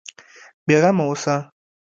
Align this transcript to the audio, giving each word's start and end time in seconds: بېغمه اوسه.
بېغمه 0.67 1.03
اوسه. 1.07 1.35